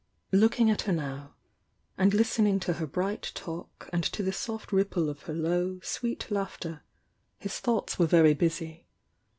[0.31, 1.35] Looking at her now,
[1.95, 6.31] and listening to her bright talk and to the soft ripple of her low, sweet
[6.31, 6.81] laughter,
[7.37, 8.87] his thoughts were very busy.